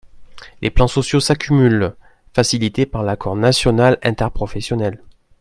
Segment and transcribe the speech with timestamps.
[0.63, 1.93] Les plans sociaux s’accumulent,
[2.33, 4.99] facilités par l’accord national interprofessionnel.